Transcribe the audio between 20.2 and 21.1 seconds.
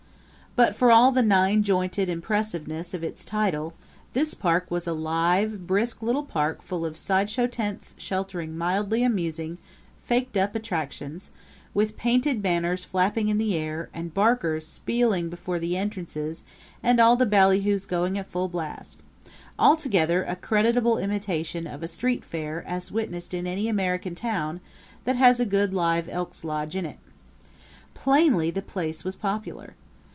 a creditable